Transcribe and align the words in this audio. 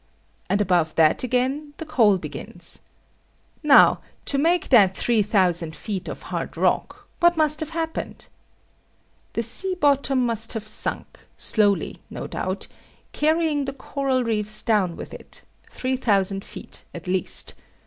And 0.49 0.61
above 0.61 0.95
that 0.95 1.21
again 1.23 1.75
the 1.77 1.85
coal 1.85 2.17
begins. 2.17 2.79
Now 3.61 4.01
to 4.25 4.39
make 4.39 4.69
that 4.69 4.97
3000 4.97 5.75
feet 5.75 6.07
of 6.07 6.23
hard 6.23 6.57
rock, 6.57 7.07
what 7.19 7.37
must 7.37 7.59
have 7.59 7.69
happened? 7.69 8.27
The 9.33 9.43
sea 9.43 9.75
bottom 9.79 10.25
must 10.25 10.53
have 10.53 10.67
sunk, 10.67 11.27
slowly 11.37 11.99
no 12.09 12.25
doubt, 12.25 12.65
carrying 13.11 13.65
the 13.65 13.73
coral 13.73 14.23
reefs 14.23 14.63
down 14.63 14.95
with 14.95 15.13
it, 15.13 15.43
3000 15.69 16.43
feet 16.43 16.83
at 16.95 17.05
least. 17.07 17.53